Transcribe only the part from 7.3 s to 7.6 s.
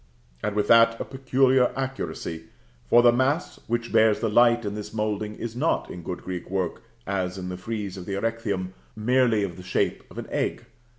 in the